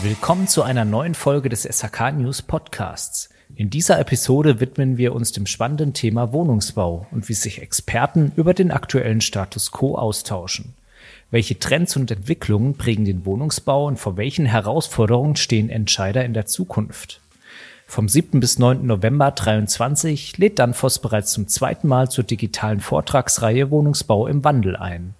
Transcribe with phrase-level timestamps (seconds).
[0.00, 3.30] Willkommen zu einer neuen Folge des SHK News Podcasts.
[3.56, 8.54] In dieser Episode widmen wir uns dem spannenden Thema Wohnungsbau und wie sich Experten über
[8.54, 10.74] den aktuellen Status quo austauschen.
[11.32, 16.46] Welche Trends und Entwicklungen prägen den Wohnungsbau und vor welchen Herausforderungen stehen Entscheider in der
[16.46, 17.20] Zukunft?
[17.88, 18.38] Vom 7.
[18.38, 18.86] bis 9.
[18.86, 25.14] November 23 lädt Danfoss bereits zum zweiten Mal zur digitalen Vortragsreihe Wohnungsbau im Wandel ein.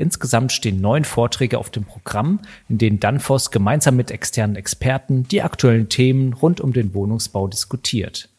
[0.00, 5.42] Insgesamt stehen neun Vorträge auf dem Programm, in denen Danfoss gemeinsam mit externen Experten die
[5.42, 8.30] aktuellen Themen rund um den Wohnungsbau diskutiert.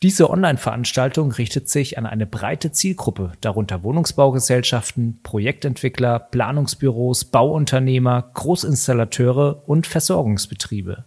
[0.00, 9.86] Diese Online-Veranstaltung richtet sich an eine breite Zielgruppe, darunter Wohnungsbaugesellschaften, Projektentwickler, Planungsbüros, Bauunternehmer, Großinstallateure und
[9.86, 11.04] Versorgungsbetriebe.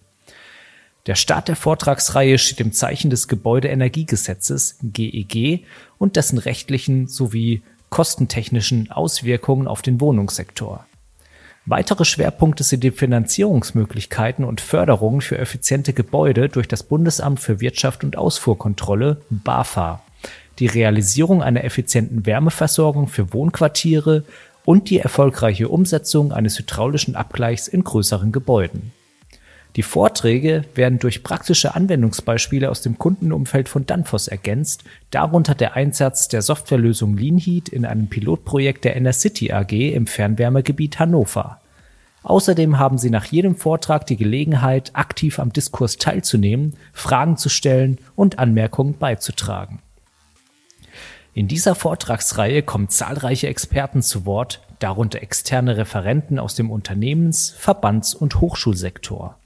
[1.08, 5.64] Der Start der Vortragsreihe steht im Zeichen des Gebäudeenergiegesetzes GEG e
[5.98, 10.86] und dessen rechtlichen sowie kostentechnischen Auswirkungen auf den Wohnungssektor.
[11.66, 18.06] Weitere Schwerpunkte sind die Finanzierungsmöglichkeiten und Förderungen für effiziente Gebäude durch das Bundesamt für Wirtschaft
[18.06, 20.02] und Ausfuhrkontrolle BAFA,
[20.60, 24.24] die Realisierung einer effizienten Wärmeversorgung für Wohnquartiere
[24.64, 28.94] und die erfolgreiche Umsetzung eines hydraulischen Abgleichs in größeren Gebäuden.
[29.78, 36.28] Die Vorträge werden durch praktische Anwendungsbeispiele aus dem Kundenumfeld von Danfoss ergänzt, darunter der Einsatz
[36.28, 41.62] der Softwarelösung Leanheat in einem Pilotprojekt der Enercity AG im Fernwärmegebiet Hannover.
[42.24, 48.00] Außerdem haben Sie nach jedem Vortrag die Gelegenheit, aktiv am Diskurs teilzunehmen, Fragen zu stellen
[48.16, 49.84] und Anmerkungen beizutragen.
[51.36, 58.16] In dieser Vortragsreihe kommen zahlreiche Experten zu Wort, darunter externe Referenten aus dem Unternehmens-, Verbands-
[58.16, 59.38] und Hochschulsektor.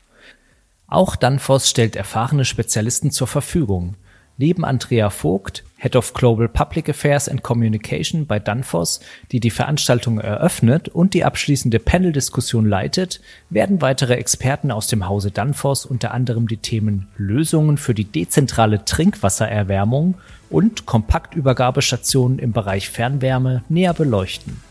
[0.91, 3.95] Auch Danfoss stellt erfahrene Spezialisten zur Verfügung.
[4.35, 8.99] Neben Andrea Vogt, Head of Global Public Affairs and Communication bei Danfoss,
[9.31, 15.31] die die Veranstaltung eröffnet und die abschließende Panel-Diskussion leitet, werden weitere Experten aus dem Hause
[15.31, 20.15] Danfoss unter anderem die Themen Lösungen für die dezentrale Trinkwassererwärmung
[20.49, 24.70] und Kompaktübergabestationen im Bereich Fernwärme näher beleuchten.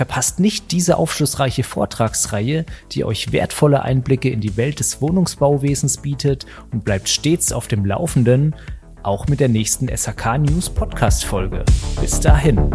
[0.00, 6.46] Verpasst nicht diese aufschlussreiche Vortragsreihe, die euch wertvolle Einblicke in die Welt des Wohnungsbauwesens bietet
[6.72, 8.56] und bleibt stets auf dem Laufenden,
[9.02, 11.66] auch mit der nächsten SAK News Podcast Folge.
[12.00, 12.70] Bis dahin.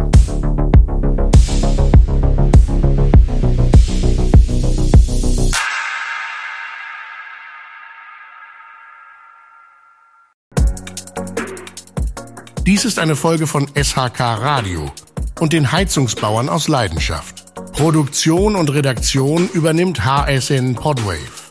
[12.64, 14.92] Dies ist eine Folge von SHK Radio
[15.40, 17.44] und den Heizungsbauern aus Leidenschaft.
[17.72, 21.45] Produktion und Redaktion übernimmt HSN Podwave.